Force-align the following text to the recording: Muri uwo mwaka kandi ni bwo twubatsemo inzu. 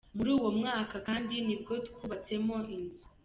Muri 0.15 0.29
uwo 0.37 0.49
mwaka 0.59 0.95
kandi 1.07 1.35
ni 1.45 1.55
bwo 1.61 1.73
twubatsemo 1.87 2.55
inzu. 2.75 3.03